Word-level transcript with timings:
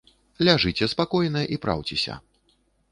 Ляжыце 0.47 0.89
спакойна 0.95 1.41
і 1.57 1.61
праўцеся. 1.67 2.13